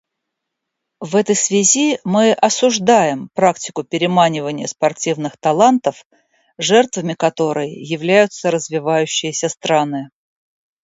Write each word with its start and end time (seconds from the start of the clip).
В 0.99 1.15
этой 1.15 1.35
связи 1.35 1.99
мы 2.03 2.31
осуждаем 2.33 3.29
практику 3.35 3.83
переманивания 3.83 4.65
спортивных 4.65 5.37
талантов, 5.37 6.07
жертвами 6.57 7.13
которой 7.13 7.69
являются 7.71 8.49
развивающиеся 8.49 9.47
страны. 9.47 10.09